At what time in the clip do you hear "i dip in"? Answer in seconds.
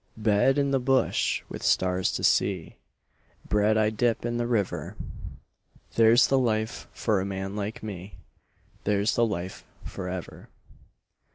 3.77-4.37